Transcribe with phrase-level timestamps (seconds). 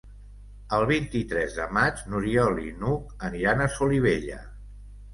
[0.77, 4.45] El vint-i-tres de maig n'Oriol i n'Hug aniran a Solivella.